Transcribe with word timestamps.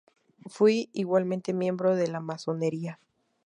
Fue 0.47 0.89
igualmente 0.93 1.53
miembro 1.53 1.95
de 1.95 2.07
la 2.07 2.19
Masonería. 2.19 2.99